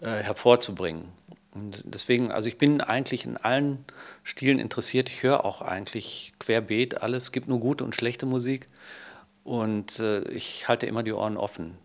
[0.00, 1.08] äh, hervorzubringen.
[1.54, 3.84] Und deswegen, also ich bin eigentlich in allen
[4.24, 5.08] Stilen interessiert.
[5.08, 7.24] Ich höre auch eigentlich querbeet alles.
[7.24, 8.66] Es gibt nur gute und schlechte Musik.
[9.44, 11.78] Und äh, ich halte immer die Ohren offen.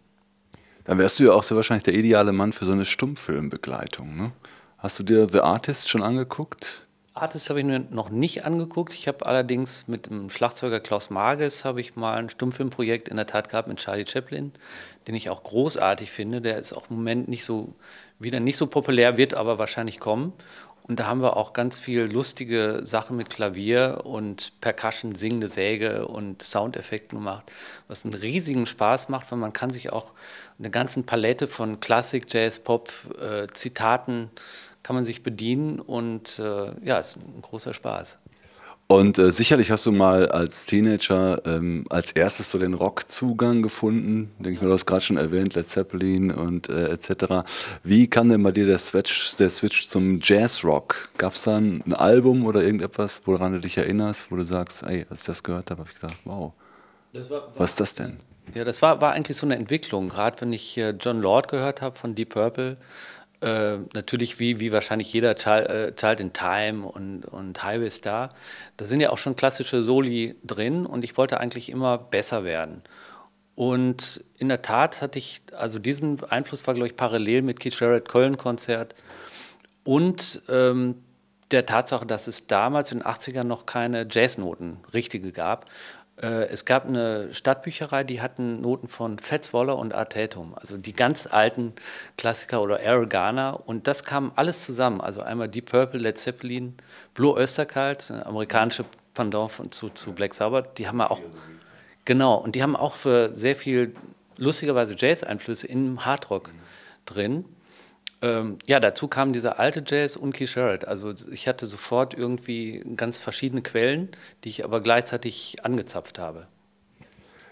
[0.86, 4.15] Dann wärst du ja auch sehr wahrscheinlich der ideale Mann für so eine Stummfilmbegleitung.
[4.15, 4.32] Ne?
[4.78, 6.88] Hast du dir The Artist schon angeguckt?
[7.13, 8.93] Artist habe ich mir noch nicht angeguckt.
[8.93, 13.28] Ich habe allerdings mit dem Schlagzeuger Klaus Marges habe ich mal ein Stummfilmprojekt in der
[13.28, 14.54] Tat gehabt mit Charlie Chaplin,
[15.08, 16.41] den ich auch großartig finde.
[16.41, 17.74] Der ist auch im Moment nicht so
[18.19, 20.34] wieder nicht so populär, wird aber wahrscheinlich kommen.
[20.89, 26.08] Und da haben wir auch ganz viel lustige Sachen mit Klavier und Percussion, singende Säge
[26.08, 27.52] und Soundeffekten gemacht,
[27.88, 30.13] was einen riesigen Spaß macht, weil man kann sich auch
[30.58, 34.32] eine ganze Palette von Klassik, Jazz, Pop, äh, Zitaten
[34.82, 38.17] kann man sich bedienen und äh, ja, ist ein großer Spaß.
[38.91, 44.32] Und äh, sicherlich hast du mal als Teenager ähm, als erstes so den Rockzugang gefunden.
[44.39, 47.47] Denke ich mal, du hast gerade schon erwähnt, Led Zeppelin und äh, etc.
[47.84, 51.10] Wie kann denn bei dir der Switch, der Switch zum Jazzrock?
[51.19, 54.82] Gab es da ein, ein, Album oder irgendetwas, woran du dich erinnerst, wo du sagst,
[54.82, 56.54] ey, als ich das gehört habe, habe ich gesagt, wow,
[57.13, 58.17] war, war, was ist das denn?
[58.56, 60.10] Ja, das war, war eigentlich so eine Entwicklung.
[60.10, 62.75] Gerade wenn ich äh, John Lord gehört habe von Deep Purple,
[63.41, 68.30] äh, natürlich wie, wie wahrscheinlich jeder äh, Child in Time und, und Highway Star,
[68.78, 72.82] da sind ja auch schon klassische Soli drin und ich wollte eigentlich immer besser werden.
[73.56, 77.78] Und in der Tat hatte ich, also diesen Einfluss war, glaube ich, parallel mit Keith
[77.78, 78.93] Jarrett Köln-Konzert
[79.84, 80.95] und ähm,
[81.52, 85.65] der Tatsache, dass es damals in den 80ern noch keine Jazznoten richtige gab.
[86.21, 91.27] Äh, es gab eine Stadtbücherei, die hatten Noten von Fetzwoller und Artetum, also die ganz
[91.27, 91.73] alten
[92.17, 93.62] Klassiker oder Garner.
[93.65, 95.01] Und das kam alles zusammen.
[95.01, 96.75] Also einmal Deep Purple, Led Zeppelin,
[97.13, 100.77] Blue Österkalt, amerikanische Pendant von, zu, zu Black Sabbath.
[100.77, 101.19] Die haben auch,
[102.05, 103.93] genau, und die haben auch für sehr viel,
[104.38, 106.51] lustigerweise Jazz-Einflüsse im Hardrock
[107.05, 107.45] drin.
[108.21, 110.86] Ähm, ja, dazu kam dieser alte Jazz und Keith Jarrett.
[110.86, 114.10] Also ich hatte sofort irgendwie ganz verschiedene Quellen,
[114.43, 116.47] die ich aber gleichzeitig angezapft habe.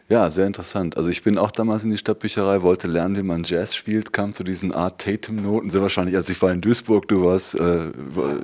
[0.10, 0.96] Ja, sehr interessant.
[0.96, 4.34] Also ich bin auch damals in die Stadtbücherei, wollte lernen, wie man Jazz spielt, kam
[4.34, 7.90] zu diesen Art Tatum-Noten, sehr wahrscheinlich, also ich war in Duisburg, du warst äh,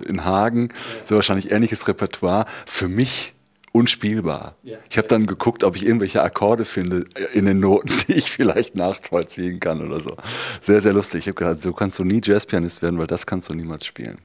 [0.05, 0.69] in Hagen,
[1.05, 2.45] sehr wahrscheinlich ähnliches Repertoire.
[2.65, 3.33] Für mich
[3.73, 4.55] unspielbar.
[4.63, 4.77] Ja.
[4.89, 8.75] Ich habe dann geguckt, ob ich irgendwelche Akkorde finde in den Noten, die ich vielleicht
[8.75, 10.15] nachvollziehen kann oder so.
[10.62, 11.21] Sehr, sehr lustig.
[11.21, 14.19] Ich habe gesagt, so kannst du nie Jazzpianist werden, weil das kannst du niemals spielen.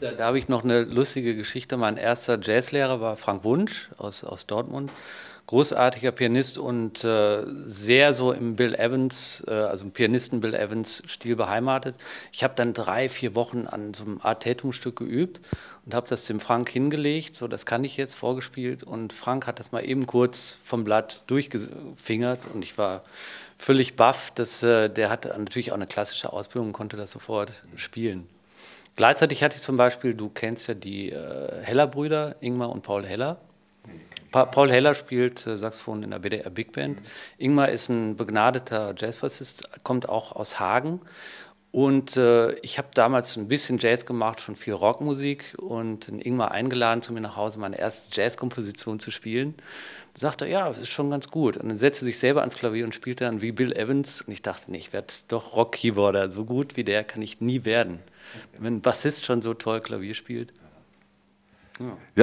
[0.00, 1.76] Da, da habe ich noch eine lustige Geschichte.
[1.76, 4.90] Mein erster Jazzlehrer war Frank Wunsch aus, aus Dortmund
[5.48, 11.02] großartiger Pianist und äh, sehr so im Bill Evans, äh, also im Pianisten Bill Evans
[11.06, 11.96] Stil beheimatet.
[12.32, 15.40] Ich habe dann drei, vier Wochen an so einem Artetum-Stück geübt
[15.86, 19.58] und habe das dem Frank hingelegt, so das kann ich jetzt vorgespielt und Frank hat
[19.58, 23.00] das mal eben kurz vom Blatt durchgefingert und ich war
[23.56, 27.52] völlig baff, dass äh, der hat natürlich auch eine klassische Ausbildung und konnte das sofort
[27.74, 28.28] spielen.
[28.96, 33.38] Gleichzeitig hatte ich zum Beispiel, du kennst ja die äh, Heller-Brüder, Ingmar und Paul Heller.
[34.30, 37.00] Pa Paul Heller spielt äh, Saxophon in der WDR Big Band.
[37.38, 41.00] Ingmar ist ein begnadeter Jazzbassist, kommt auch aus Hagen.
[41.70, 47.02] Und äh, ich habe damals ein bisschen Jazz gemacht, schon viel Rockmusik und Ingmar eingeladen,
[47.02, 49.54] zu mir nach Hause meine erste Jazzkomposition zu spielen.
[50.14, 51.58] Da sagte er, ja, das ist schon ganz gut.
[51.58, 54.22] Und dann setzte sich selber ans Klavier und spielte dann wie Bill Evans.
[54.22, 56.30] Und ich dachte, nee, ich werde doch Rock-Keyboarder.
[56.30, 58.00] So gut wie der kann ich nie werden.
[58.58, 60.52] Wenn ein Bassist schon so toll Klavier spielt.
[60.56, 60.67] Ja.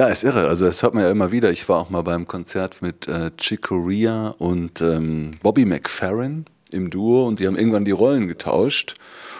[0.08, 0.48] Ist irre.
[0.48, 1.50] Also das hört man ja immer wieder.
[1.50, 6.46] Ich war auch mal beim Konzert mit äh, Chick Corea und ähm, Bobby McFerrin.
[6.70, 8.94] im Duo und die haben irgendwann die Rollen getauscht.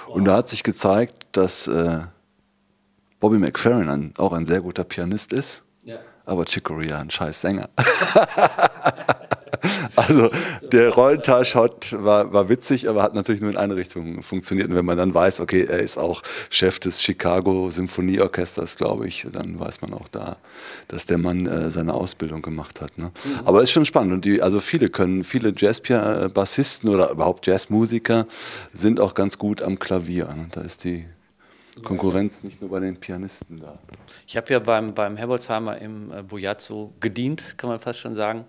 [0.08, 2.00] Und da hat sich gezeigt, dass äh,
[3.20, 5.96] Bobby McFerrin ein, auch ein sehr guter Pianist ist, ja.
[6.24, 7.68] aber Chick Corea ein scheiß Sänger.
[9.96, 10.30] Also
[10.72, 14.68] der Rollentausch war, war witzig, aber hat natürlich nur in eine Richtung funktioniert.
[14.68, 19.26] Und wenn man dann weiß, okay, er ist auch Chef des Chicago Symphonieorchesters, glaube ich,
[19.32, 20.36] dann weiß man auch da,
[20.88, 22.98] dass der Mann äh, seine Ausbildung gemacht hat.
[22.98, 23.06] Ne?
[23.24, 23.40] Mhm.
[23.44, 24.12] Aber ist schon spannend.
[24.12, 28.26] Und die, also viele können, viele Jazz-Bassisten oder überhaupt Jazzmusiker
[28.72, 30.26] sind auch ganz gut am Klavier.
[30.26, 30.48] Ne?
[30.50, 31.06] Da ist die
[31.84, 33.78] Konkurrenz nicht nur bei den Pianisten da.
[34.26, 38.46] Ich habe ja beim, beim Herbolzheimer im äh, Bojazzo gedient, kann man fast schon sagen.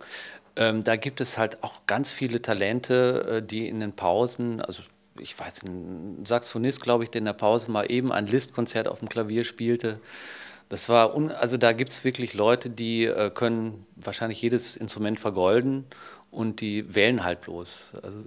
[0.58, 4.82] Ähm, da gibt es halt auch ganz viele Talente, äh, die in den Pausen, also
[5.20, 9.00] ich weiß, ein Saxophonist, glaube ich, der in der Pause mal eben ein Listkonzert auf
[9.00, 10.00] dem Klavier spielte.
[10.70, 15.86] Das war, also da gibt es wirklich Leute, die äh, können wahrscheinlich jedes Instrument vergolden
[16.30, 17.94] und die wählen halt bloß.
[18.04, 18.20] Also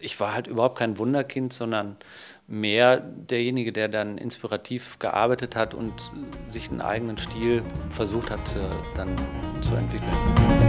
[0.00, 1.96] ich war halt überhaupt kein Wunderkind, sondern
[2.46, 6.12] mehr derjenige, der dann inspirativ gearbeitet hat und
[6.48, 8.60] sich einen eigenen Stil versucht hat, äh,
[8.96, 9.14] dann
[9.60, 10.63] zu entwickeln.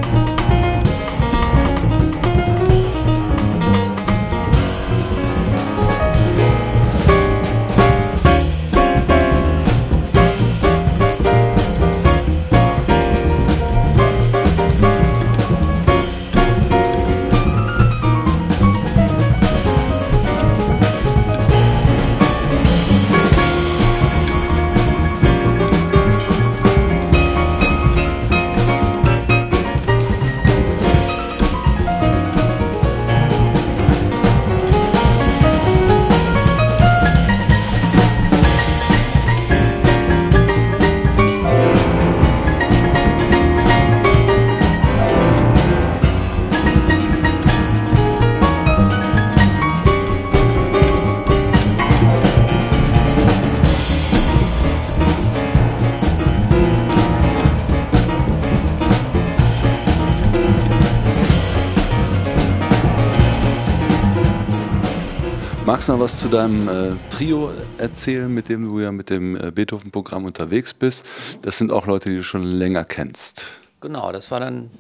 [65.86, 69.52] Magst noch was zu deinem äh, Trio erzählen, mit dem du ja mit dem äh,
[69.52, 71.06] Beethoven-Programm unterwegs bist?
[71.44, 73.62] Das sind auch Leute, die du schon länger kennst.
[73.82, 74.72] Genau, das war dann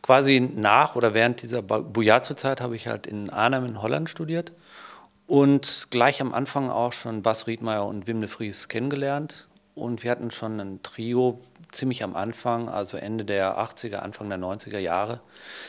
[0.00, 4.52] quasi nach oder während dieser Bujazzo-Zeit habe ich halt in Arnhem in Holland studiert
[5.26, 9.48] und gleich am Anfang auch schon Bas Riedmeier und Wim de Vries kennengelernt.
[9.74, 11.40] Und wir hatten schon ein Trio
[11.72, 15.20] ziemlich am Anfang, also Ende der 80er, Anfang der 90er Jahre.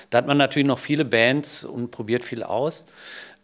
[0.09, 2.85] Da hat man natürlich noch viele Bands und probiert viel aus.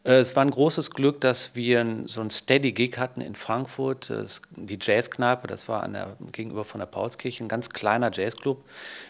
[0.06, 4.14] Äh, es war ein großes Glück, dass wir so ein Steady-Gig hatten in Frankfurt,
[4.56, 8.64] die Jazzkneipe, das war an der, gegenüber von der Paulskirche, ein ganz kleiner Jazzclub.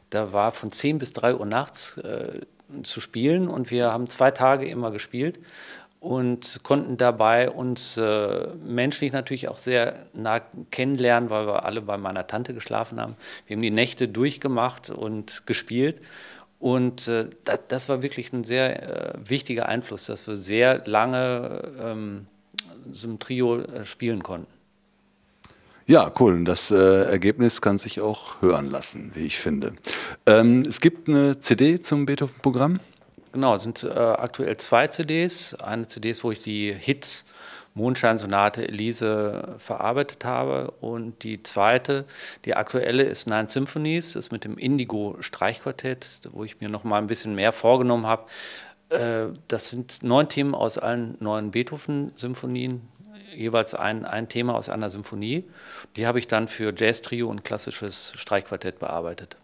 [0.10, 2.40] Da war von 10 bis 3 Uhr nachts äh,
[2.84, 5.40] zu spielen und wir haben zwei Tage immer gespielt
[6.00, 10.40] und konnten dabei uns äh, menschlich natürlich auch sehr nah
[10.70, 13.16] kennenlernen, weil wir alle bei meiner Tante geschlafen haben.
[13.48, 16.02] Wir haben die Nächte durchgemacht und gespielt
[16.60, 21.72] und äh, das, das, war wirklich ein sehr äh, wichtiger Einfluss, dass wir sehr lange
[21.80, 22.28] ähm,
[22.92, 24.48] so ein Trio äh, spielen konnten.
[25.88, 26.44] Ja, cool.
[26.44, 29.74] Das äh, Ergebnis kann sich auch hören lassen, wie ich finde.
[30.26, 32.80] Ähm, es gibt eine CD zum Beethoven-Programm.
[33.34, 35.54] Genau, es sind äh, aktuell zwei CDs.
[35.56, 37.26] Eine CD ist, wo ich die Hits
[37.76, 40.72] Mondscheinsonate Elise verarbeitet habe.
[40.82, 42.06] Und die zweite,
[42.46, 46.84] die aktuelle, ist Nine Symphonies, das ist mit dem Indigo Streichquartett, wo ich mir noch
[46.84, 48.26] mal ein bisschen mehr vorgenommen habe.
[48.90, 52.82] Äh, das sind neun Themen aus allen neuen Beethoven-Symphonien,
[53.36, 55.44] jeweils ein, ein Thema aus einer Symphonie.
[55.98, 59.38] Die habe ich dann für Jazz-Trio und klassisches Streichquartett bearbeitet.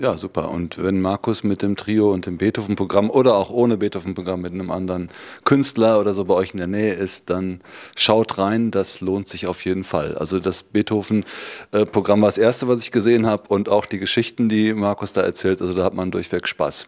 [0.00, 0.52] Ja, super.
[0.52, 4.70] Und wenn Markus mit dem Trio und dem Beethoven-Programm oder auch ohne Beethoven-Programm mit einem
[4.70, 5.08] anderen
[5.44, 7.60] Künstler oder so bei euch in der Nähe ist, dann
[7.96, 10.14] schaut rein, das lohnt sich auf jeden Fall.
[10.16, 14.72] Also das Beethoven-Programm war das erste, was ich gesehen habe und auch die Geschichten, die
[14.72, 16.86] Markus da erzählt, also da hat man durchweg Spaß.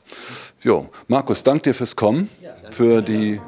[0.63, 2.29] Jo, Markus, danke dir fürs Kommen,
[2.71, 3.41] für die,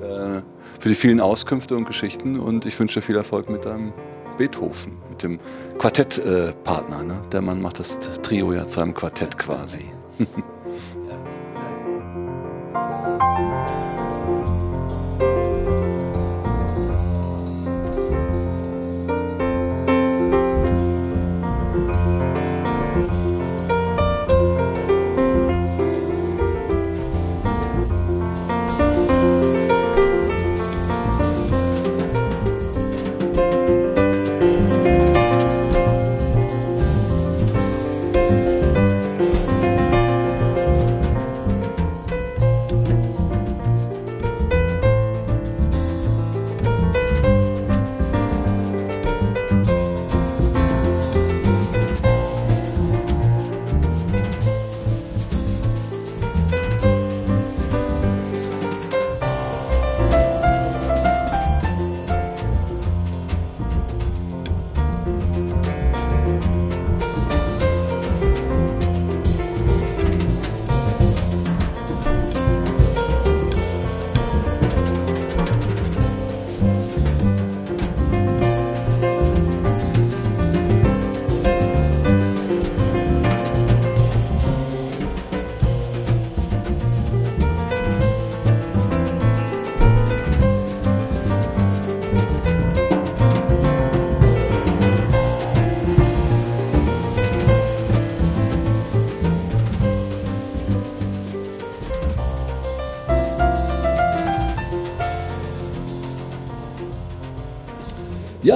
[0.00, 0.40] äh,
[0.78, 3.92] für die vielen Auskünfte und Geschichten und ich wünsche dir viel Erfolg mit deinem
[4.40, 5.38] Beethoven, mit dem
[5.76, 7.00] Quartettpartner.
[7.02, 7.22] Äh, ne?
[7.30, 9.84] Der Mann macht das Trio ja zu einem Quartett quasi.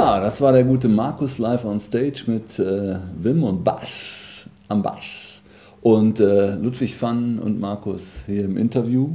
[0.04, 5.40] Das war der gute Markus live on stage mit äh, Wim und Bass am Bass.
[5.80, 9.08] Und äh, Ludwig Pfann und Markus hier im Interview.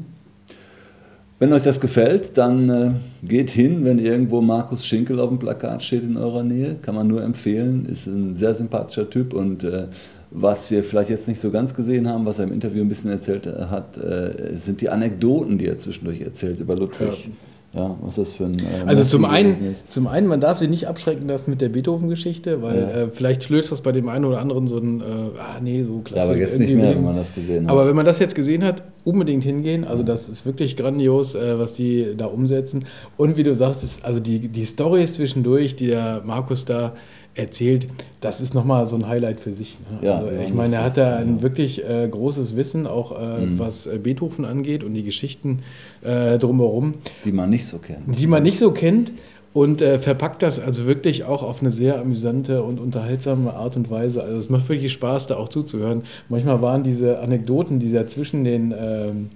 [1.38, 5.84] Wenn euch das gefällt, dann äh, geht hin, wenn irgendwo Markus Schinkel auf dem Plakat
[5.84, 6.78] steht in eurer Nähe.
[6.82, 7.86] Kann man nur empfehlen.
[7.86, 9.90] Ist ein sehr sympathischer Typ und äh,
[10.32, 13.12] was wir vielleicht jetzt nicht so ganz gesehen haben, was er im Interview ein bisschen
[13.12, 17.26] erzählt äh, hat, äh, sind die Anekdoten, die er zwischendurch erzählt über Ludwig.
[17.26, 17.32] Ja.
[17.72, 18.58] Ja, was das für ein.
[18.58, 22.64] Äh, also zum einen, zum einen, man darf sich nicht abschrecken lassen mit der Beethoven-Geschichte,
[22.64, 22.90] weil ja.
[22.90, 25.04] äh, vielleicht schlöst das bei dem einen oder anderen so ein, äh,
[25.40, 26.26] ah nee, so klasse.
[26.26, 27.72] Ja, aber jetzt nicht mehr, wenn man das gesehen hat.
[27.72, 29.86] Aber wenn man das jetzt gesehen hat, unbedingt hingehen.
[29.86, 32.86] Also das ist wirklich grandios, äh, was die da umsetzen.
[33.18, 36.94] Und wie du sagst, also die, die Storys zwischendurch, die der Markus da
[37.40, 37.88] erzählt,
[38.22, 39.78] das ist nochmal so ein Highlight für sich.
[39.92, 40.08] Ne?
[40.08, 43.60] Ja, also, ich meine, er hat da ein wirklich äh, großes Wissen, auch äh, mhm.
[43.60, 45.60] was äh, Beethoven angeht und die Geschichten
[46.02, 46.96] äh, drumherum.
[47.26, 48.20] Die man nicht so kennt.
[48.20, 49.12] Die man nicht so kennt
[49.54, 53.90] und äh, verpackt das also wirklich auch auf eine sehr amüsante und unterhaltsame Art und
[53.90, 54.24] Weise.
[54.24, 56.04] Also es macht wirklich Spaß, da auch zuzuhören.
[56.30, 59.30] Manchmal waren diese Anekdoten, die da zwischen den ähm,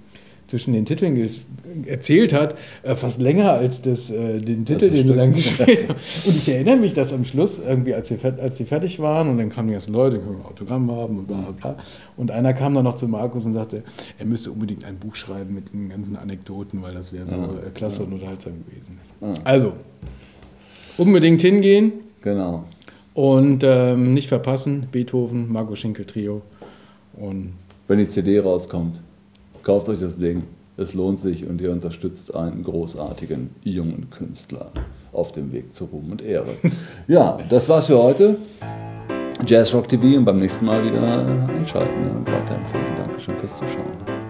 [0.53, 1.31] zwischen den Titeln
[1.87, 5.99] erzählt hat, äh, fast länger als das, äh, den Titel, den sie dann gespielt haben.
[6.25, 9.39] Und ich erinnere mich, dass am Schluss, irgendwie, als, wir, als die fertig waren und
[9.39, 11.83] dann kamen die ganzen Leute, die können ein Autogramm haben und bla bla bla.
[12.17, 13.81] Und einer kam dann noch zu Markus und sagte,
[14.19, 17.45] er müsste unbedingt ein Buch schreiben mit den ganzen Anekdoten, weil das wäre so ja,
[17.45, 18.05] äh, klasse ja.
[18.05, 18.99] und unterhaltsam gewesen.
[19.21, 19.43] Ja.
[19.43, 19.73] Also,
[20.99, 21.93] unbedingt hingehen.
[22.21, 22.65] Genau.
[23.15, 26.43] Und ähm, nicht verpassen, Beethoven, Marco Schinkel Trio.
[27.13, 27.53] Und
[27.87, 29.01] Wenn die CD rauskommt.
[29.63, 30.43] Kauft euch das Ding.
[30.75, 34.71] Es lohnt sich und ihr unterstützt einen großartigen jungen Künstler
[35.13, 36.49] auf dem Weg zu Ruhm und Ehre.
[37.07, 38.37] Ja, das war's für heute.
[39.45, 42.95] Jazz Rock TV und beim nächsten Mal wieder einschalten und weiterempfehlen.
[42.97, 44.23] Dankeschön fürs Zuschauen.